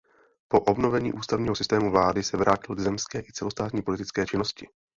Po 0.47 0.59
obnovení 0.59 1.13
ústavního 1.13 1.55
systému 1.55 1.91
vlády 1.91 2.23
se 2.23 2.37
vrátil 2.37 2.75
k 2.75 2.79
zemské 2.79 3.19
i 3.19 3.33
celostátní 3.33 3.81
politické 3.81 4.25
činnosti. 4.25 4.67